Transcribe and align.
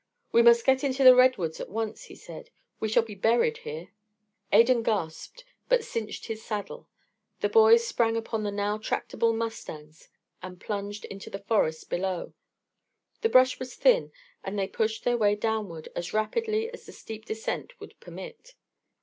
"We 0.31 0.41
must 0.41 0.65
get 0.65 0.83
into 0.83 1.03
the 1.03 1.13
redwoods 1.13 1.59
at 1.59 1.69
once," 1.69 2.05
he 2.05 2.15
said. 2.15 2.49
"We 2.79 2.87
shall 2.87 3.03
be 3.03 3.13
buried 3.13 3.57
here." 3.59 3.89
Adan 4.51 4.81
gasped 4.81 5.45
but 5.69 5.83
cinched 5.83 6.25
his 6.25 6.43
saddle; 6.43 6.87
the 7.41 7.49
boys 7.49 7.85
sprang 7.85 8.17
upon 8.17 8.41
the 8.41 8.49
now 8.49 8.79
tractable 8.79 9.31
mustangs 9.31 10.09
and 10.41 10.59
plunged 10.59 11.05
into 11.05 11.29
the 11.29 11.37
forest 11.43 11.87
below. 11.91 12.33
The 13.21 13.29
brush 13.29 13.59
was 13.59 13.75
thin, 13.75 14.11
and 14.43 14.57
they 14.57 14.67
pushed 14.67 15.03
their 15.03 15.17
way 15.19 15.35
downward 15.35 15.87
as 15.95 16.13
rapidly 16.13 16.67
as 16.73 16.87
the 16.87 16.93
steep 16.93 17.25
descent 17.25 17.79
would 17.79 17.93
permit. 17.99 18.55